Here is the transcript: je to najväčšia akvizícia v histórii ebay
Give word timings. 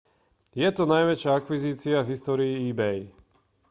je 0.61 0.65
to 0.75 0.83
najväčšia 0.95 1.29
akvizícia 1.41 1.97
v 2.01 2.09
histórii 2.13 2.53
ebay 2.73 2.99